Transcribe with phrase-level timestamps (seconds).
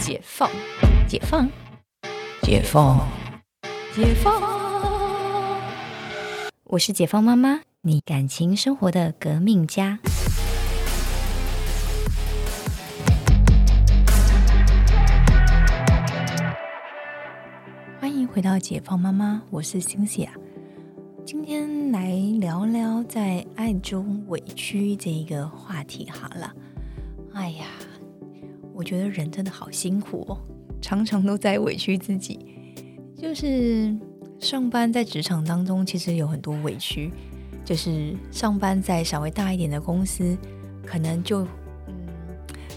[0.00, 0.50] 解放，
[1.06, 1.46] 解放，
[2.40, 3.06] 解放，
[3.94, 4.42] 解放。
[6.64, 9.98] 我是解放妈妈，你感情生活的革命家。
[18.00, 20.32] 欢迎回到解放妈妈，我是星星啊。
[21.26, 26.50] 今天来聊聊在爱中委屈这一个话题好了。
[27.34, 27.66] 哎呀。
[28.80, 30.38] 我觉得人真的好辛苦哦，
[30.80, 32.46] 常常都在委屈自己。
[33.14, 33.94] 就是
[34.38, 37.10] 上班在职场当中，其实有很多委屈。
[37.62, 40.34] 就是上班在稍微大一点的公司，
[40.86, 41.42] 可能就
[41.88, 41.94] 嗯，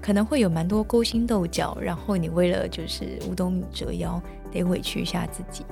[0.00, 4.18] 可能会有蛮多勾心斗角，然后你为了就是五斗米折腰，
[4.50, 5.66] 得委屈一下自己。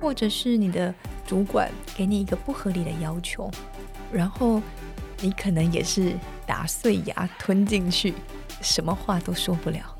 [0.00, 0.92] 或者是你的
[1.24, 3.48] 主管给你一个不合理的要求，
[4.12, 4.60] 然后
[5.20, 6.14] 你可能也是
[6.46, 8.14] 打碎牙吞进去。
[8.62, 9.96] 什么话都说不了。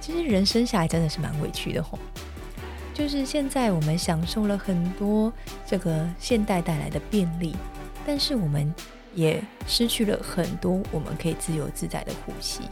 [0.00, 1.98] 其实人生下来真的是蛮委屈的吼。
[2.92, 5.32] 就是现在我们享受了很多
[5.64, 7.54] 这个现代带来的便利，
[8.04, 8.74] 但是我们
[9.14, 12.62] 也失去了很多我们可以自由自在的呼吸。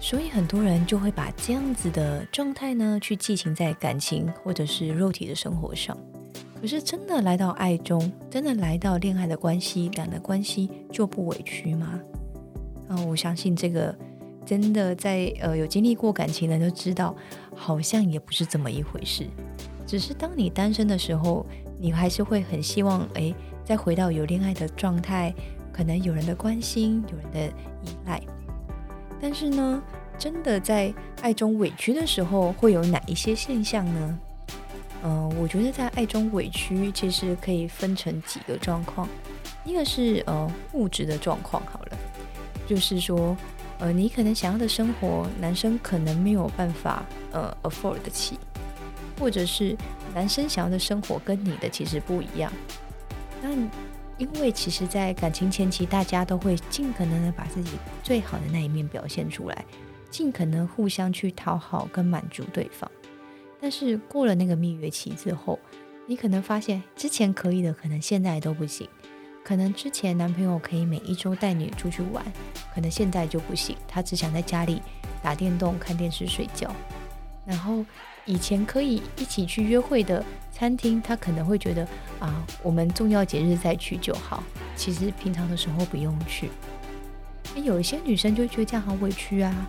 [0.00, 5.96] 所以很多人就会把这样子的状态呢，去寄情在感情或者是肉体的生活上。
[6.60, 12.00] 可是真的来到爱中，真的来到恋爱的关系，两的关系就不委屈吗？
[12.88, 13.94] 嗯，我相信这个
[14.44, 17.14] 真的在呃有经历过感情的人都知道，
[17.54, 19.26] 好像也不是这么一回事。
[19.86, 21.46] 只是当你单身的时候，
[21.78, 23.32] 你还是会很希望哎，
[23.64, 25.32] 再回到有恋爱的状态，
[25.72, 28.20] 可能有人的关心，有人的依赖。
[29.20, 29.82] 但是呢，
[30.18, 34.18] 真的在爱中委屈的时候，会有哪一些现象呢？
[35.04, 39.08] 嗯，我觉得在爱中委屈其实可以分成几个状况，
[39.64, 41.98] 一个是呃物质的状况，好了。
[42.66, 43.36] 就是说，
[43.78, 48.38] 呃，你可能想要的生活，男生可能没有办法呃 afford 得起，
[49.18, 49.76] 或者是
[50.14, 52.52] 男生想要的生活跟你的其实不一样。
[53.40, 53.50] 那
[54.18, 59.64] 因为其实，在感情前期，大家都会尽可能的把自己最好的那一面表现出来，
[60.10, 62.90] 尽可能互相去讨好跟满足对方。
[63.60, 65.58] 但是过了那个蜜月期之后，
[66.06, 68.88] 你可能发现之前可以的，可能现在都不行。
[69.44, 72.24] 可能之前男朋友可以每一周带你出去玩，
[72.74, 74.82] 可能现在就不行，他只想在家里
[75.22, 76.70] 打电动、看电视、睡觉。
[77.46, 77.82] 然后
[78.26, 81.88] 以前可以一起去约会的餐厅，他可能会觉得
[82.20, 84.44] 啊，我们重要节日再去就好，
[84.76, 86.50] 其实平常的时候不用去。
[87.56, 89.66] 有一些女生就觉得这样好委屈啊，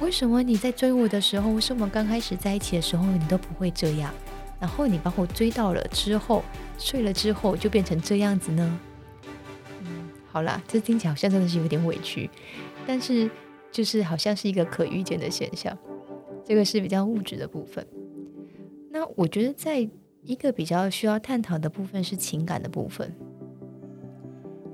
[0.00, 4.12] 为什么你在追我的时候，是我们刚开始在一起的时候，你都不会这样，
[4.60, 6.44] 然后你把我追到了之后，
[6.78, 8.80] 睡了之后就变成这样子呢？
[9.80, 12.28] 嗯好啦，这听起来好像真的是有点委屈，
[12.86, 13.30] 但是
[13.72, 15.76] 就是好像是一个可预见的现象。
[16.44, 17.84] 这个是比较物质的部分。
[18.90, 19.88] 那我觉得在
[20.22, 23.12] 一个比较需要探讨的部分是情感的部分。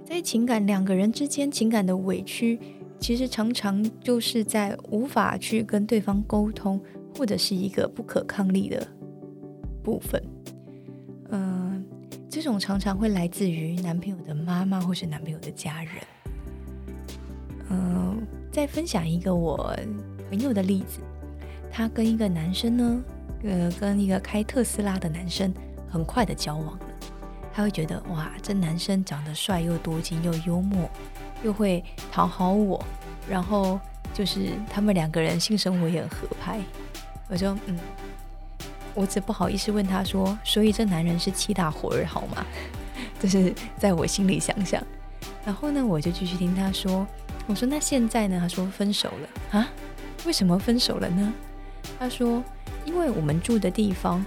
[0.05, 2.59] 在情感两个人之间情感的委屈，
[3.03, 6.81] 其实常常就是在无法去跟对方沟通，
[7.17, 8.87] 或者是一个不可抗力的
[9.83, 10.23] 部分。
[11.31, 11.85] 嗯
[12.31, 15.93] 这种常常会来自于男朋友的妈妈或是男朋友的家人。
[17.71, 19.77] 嗯，再分享一个我
[20.31, 21.01] 朋友的例子，
[21.73, 23.03] 他跟一个男生呢，
[23.43, 25.53] 呃，跟一个开特斯拉的男生
[25.91, 26.87] 很快的交往了。
[27.53, 30.89] 他会觉得哇，这男生长得帅又多金又幽默，
[31.43, 32.83] 又会讨好我，
[33.29, 33.79] 然后
[34.15, 36.61] 就是他们两个人性生活也很合拍。
[37.29, 37.79] 我说嗯。
[38.95, 42.45] 我只不好意思问他说：“所以这男人是七大活儿好吗？”
[43.19, 44.85] 这是在我心里想想。
[45.47, 47.07] 然后呢，我就继续听他说
[47.49, 49.67] ：“我说那现在呢？”他说：“分手了啊？
[50.27, 51.33] 为什么分手了呢？”
[51.99, 52.45] 他说
[52.85, 54.23] ：“因为我们住的地方，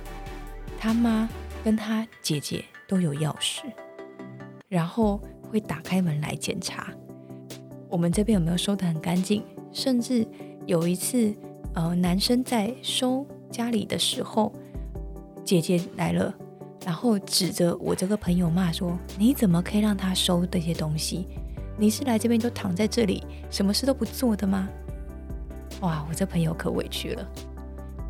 [0.80, 1.30] 他妈
[1.64, 3.66] 跟他姐姐都有钥匙，
[4.68, 6.88] 然后会打开门来检查
[7.96, 9.42] 我们这边有没有收的很干净。
[9.72, 10.28] 甚至
[10.66, 11.34] 有一次，
[11.76, 14.52] 呃，男生在收。”家里的时候，
[15.46, 16.34] 姐姐来了，
[16.86, 21.26] 然后指着我这个朋友骂说：“你怎么可以让他收这些东西？
[21.78, 24.68] 你是来这边就躺在这里，什么事都不做的吗？”
[25.80, 27.26] 哇，我这朋友可委屈了，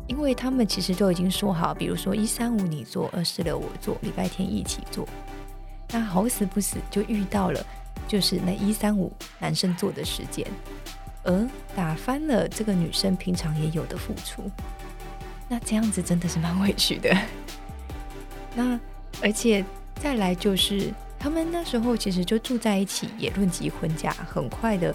[0.08, 5.06] 因为他们其实都已经说好，比如说一三五你做，二四六我做，礼拜天一起做。
[5.92, 7.64] 那好死不死就遇到了，
[8.06, 10.46] 就是那一三五男生做的时间，
[11.24, 14.50] 而打翻了这个女生平常也有的付出。
[15.48, 17.16] 那这样子真的是蛮委屈的。
[18.54, 18.78] 那
[19.22, 19.64] 而且
[19.96, 24.94] 再来就是，他们那时候其实就住在一起，也论及婚嫁，很快的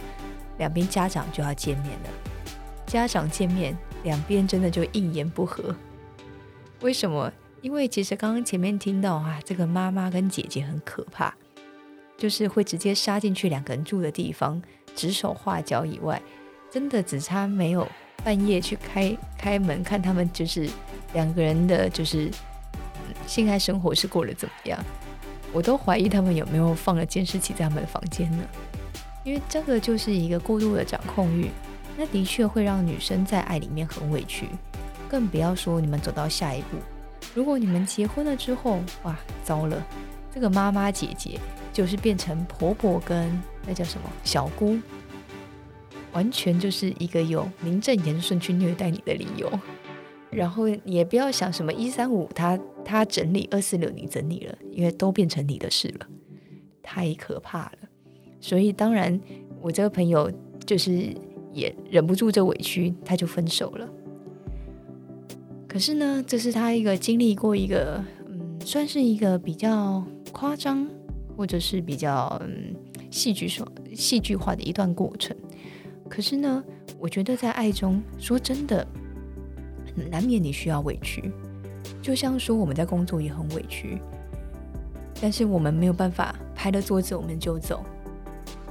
[0.58, 2.10] 两边家长就要见面了。
[2.86, 5.76] 家长见面，两边真的就一言不合。
[6.82, 7.32] 为什么？
[7.62, 11.34] 因为其实刚刚前面听到啊，这个妈妈跟姐姐很可怕，
[12.22, 14.62] 就是会直接杀进去两个人住的地方，
[14.96, 16.22] 指手画脚以外，
[16.70, 17.88] 真的只差没有
[18.24, 20.70] 半夜去开开门看他们，就是
[21.14, 22.30] 两个人的就是
[23.26, 24.80] 性爱生活是过得怎么样。
[25.52, 28.44] 我都怀疑他们有没有放了监视器在他们的房间呢？
[29.24, 31.50] 因为这个就是一个过度的掌控欲，
[31.98, 34.46] 那的确会让女生在爱里面很委屈，
[35.10, 36.78] 更不要说你们走到下一步。
[37.34, 39.84] 如果你们结婚了之后，哇，糟了，
[40.34, 41.40] 这个妈妈姐姐
[41.74, 43.30] 就是变成婆婆跟
[43.68, 44.78] 那叫什么小姑，
[46.14, 49.52] 完全就是一个有名正言顺去虐待你的理由。
[50.30, 56.08] 然后也不要想什么一三五，他他整理二四六你整理了，因为都变成你的事了，
[56.82, 57.78] 太可怕了。
[58.40, 59.20] 所以当然，
[59.62, 60.32] 我这个朋友
[60.66, 61.14] 就是
[61.52, 63.90] 也忍不住这委屈，他就分手了。
[65.68, 70.02] 可是呢，这是他一个经历过一个嗯，算是一个比较
[70.32, 70.88] 夸张
[71.36, 72.76] 或者是比较嗯
[73.10, 75.36] 戏剧说戏剧化的一段过程。
[76.10, 76.64] 可是呢，
[76.98, 78.86] 我觉得在爱中，说真的。
[80.10, 81.30] 难免你需要委屈，
[82.02, 84.00] 就像说我们在工作也很委屈，
[85.22, 87.84] 但是我们没有办法拍了桌子我们就走，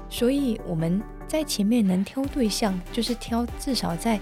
[0.09, 4.19] 所以我们在前面能挑对象，就是挑至少在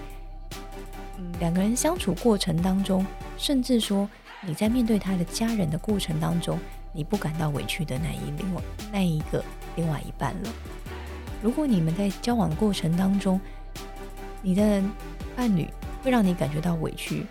[1.39, 3.05] 两个人相处过程当中，
[3.37, 4.07] 甚至说
[4.45, 6.59] 你在面对他的家人的过程当中，
[6.93, 9.43] 你不感到委屈的那一另外那一个
[9.75, 10.49] 另外一半了。
[11.41, 13.39] 如果你们在交往过程当中，
[14.41, 14.83] 你的
[15.35, 15.67] 伴侣。
[16.01, 17.25] 会让你感觉到委屈，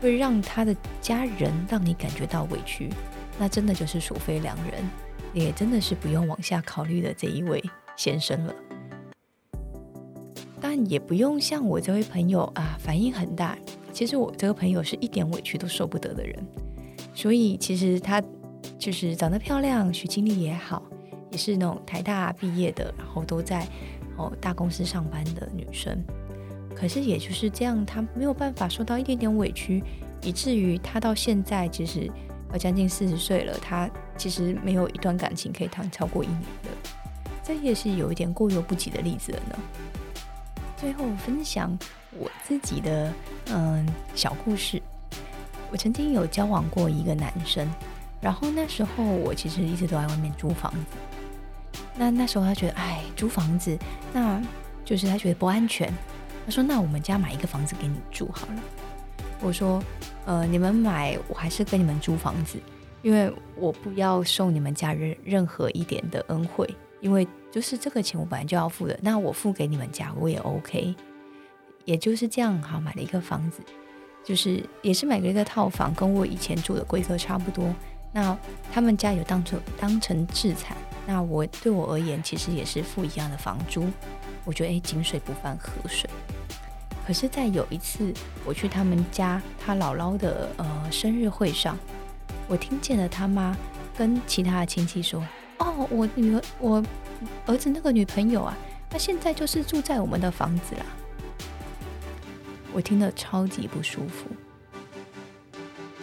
[0.00, 2.90] 会让他的家人让你感觉到委屈，
[3.38, 4.82] 那真的就是属非良人，
[5.32, 7.62] 也真的是不用往下考虑的这一位
[7.96, 8.52] 先生了。
[10.60, 13.56] 但也不用像我这位朋友啊，反应很大。
[13.92, 16.44] 其实我这个朋友是一点委屈都受不得的人，
[17.14, 18.20] 所以其实他
[18.78, 20.82] 就是长得漂亮，学经历也好，
[21.30, 23.66] 也是那种台大毕业的，然后都在
[24.16, 26.02] 哦大公司上班的女生。
[26.74, 29.82] 可是也就是这样，她没有办法受到一点点委屈，
[30.22, 32.10] 以至于她到现在其实
[32.52, 36.70] 要将近四十岁了，她其实没有一段感情可以谈超过一年的，
[37.42, 39.58] 这也是有一点过犹不及的例子了呢。
[40.76, 41.78] 最后分享
[42.18, 43.12] 我自己的
[43.48, 44.80] 嗯小故事，
[45.70, 47.68] 我曾经有交往过一个男生，
[48.20, 53.78] 然后那时候我其实一直都在外面租房子，那那时候他觉得哎租房子，
[54.12, 54.40] 那
[54.84, 55.92] 就是他觉得不安全。
[56.46, 58.62] 他说：“那我们家买一个房子给你住好了。”
[59.40, 59.80] 我说
[60.24, 62.58] ：“呃，你们买，我还是跟你们租房子，
[63.02, 66.68] 因为我不要受你们家任任何一点的恩惠，
[67.00, 70.94] 因为就是这个钱我本来就要付的，那我付给你们家我也 OK。
[71.84, 73.60] 也就是这样，好买了一个房子，
[74.24, 77.72] 就是也是买了一个套房，跟我以前住的规格差不多。
[78.12, 78.36] 那
[78.72, 80.76] 他们家有当成当成自产，
[81.06, 83.88] 那我对我而言其实也是付一样的房租。
[84.44, 86.08] 我觉得哎，井水不犯河水。”
[87.06, 88.12] 可是，在有一次
[88.44, 91.76] 我去他们家他姥姥的呃生日会上，
[92.46, 93.56] 我听见了他妈
[93.96, 95.20] 跟其他的亲戚说
[95.58, 96.84] ：“哦，我女儿，我
[97.46, 98.56] 儿子那个女朋友啊，
[98.88, 100.86] 她现在就是住在我们的房子啦。”
[102.72, 104.28] 我听了超级不舒服。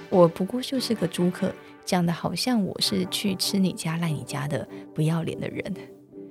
[0.09, 1.53] 我不过就是个租客，
[1.87, 5.73] 讲的好像我是去吃你家赖你家的不要脸的人。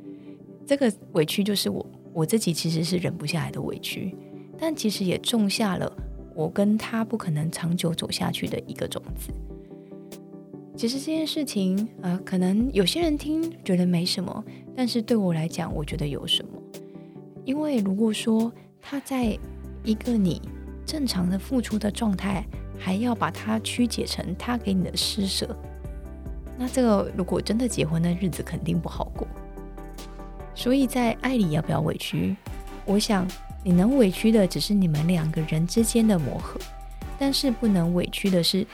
[0.67, 4.15] 这个委屈就是我我自己其实是忍不下来的委屈。
[4.59, 5.91] 但其实也种下了
[6.35, 9.33] 我跟他不可能长久走下去的一个种子。
[10.77, 14.45] 其实这件事情，呃，可能有些人听觉得没什么，
[14.75, 16.51] 但是对我来讲，我觉得有什么。
[17.45, 19.39] 因为如果说他在
[19.85, 20.41] 一个你
[20.85, 22.47] 正常的付出的状态，
[22.79, 25.57] 还要把它曲解成他给你的施舍，
[26.59, 29.27] 那这个如果真的结婚的日子肯定不好过。
[30.55, 32.37] 所以在爱里要不要委屈？
[32.85, 33.27] 我想。
[33.65, 36.57] 你能委屈的只是你们两个人之间的磨合，
[37.19, 38.65] 但是不能委屈的是，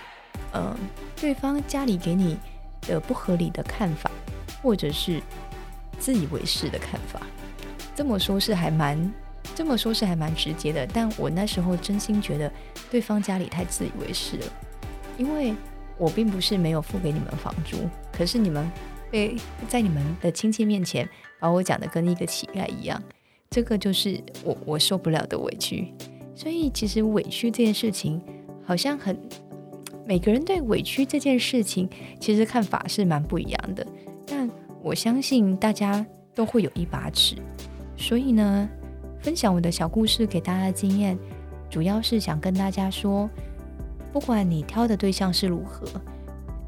[0.53, 0.77] 呃，
[1.19, 2.37] 对方家里给你
[2.83, 4.11] 的不合理的看法，
[4.63, 5.19] 或者是
[5.99, 7.23] 自以为是的看法。
[7.97, 9.11] 这么说，是还蛮
[9.55, 10.87] 这么说，是还蛮直接的。
[10.87, 12.51] 但我那时候真心觉得
[12.91, 14.45] 对方家里太自以为是了，
[15.19, 15.55] 因为
[15.99, 17.77] 我并不是没有付给你们房租，
[18.13, 18.71] 可是你们
[19.11, 19.37] 被
[19.69, 21.09] 在你们的亲戚面前
[21.39, 23.01] 把我讲的跟一个乞丐一样。
[23.51, 25.93] 这个就是我我受不了的委屈，
[26.35, 28.19] 所以其实委屈这件事情
[28.65, 29.15] 好像很
[30.07, 33.87] 每个人对委屈这件事情其实看法是蛮不一样的，
[34.27, 34.51] 但
[34.83, 37.37] 我相信大家都会有一把尺，
[37.95, 38.67] 所以呢，
[39.23, 41.17] 分享我的小故事给大家的经验，
[41.71, 43.31] 主要是想跟大家说，
[44.13, 45.87] 不管你挑的对象是如何，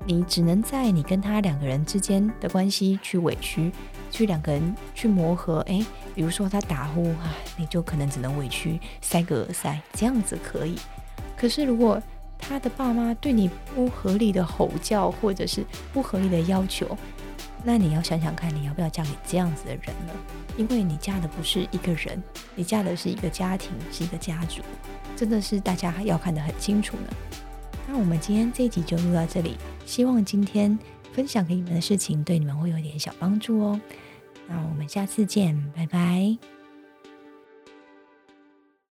[0.06, 3.73] 你只能在你跟他两个人之间的关系去委屈，
[4.08, 5.62] 去两个人去磨合。
[5.62, 5.84] 诶，
[6.14, 10.76] 比如说他打呼啊，你就可能只能委屈塞个耳塞，这样子可以。
[11.37, 12.00] 可是如果
[12.38, 16.96] 他的爸妈对你不合理的吼叫，或者是不合理的要求，
[17.64, 20.12] 那你要想想看，你要不要嫁给这样子的人呢？
[20.56, 22.23] 因为你嫁的不是一个人，
[22.54, 24.62] 你嫁的是一个家庭，是一个家族，
[25.16, 27.14] 真的是大家要看得很清楚呢。
[27.88, 29.56] 那我们今天这一集就录到这里，
[29.87, 30.78] 希望今天
[31.12, 33.80] 分享给你们的事情对你们会有点小帮助哦。
[34.47, 36.53] 那我们下次见，拜拜。